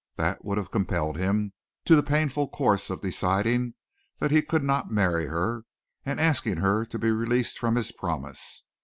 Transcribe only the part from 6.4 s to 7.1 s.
her to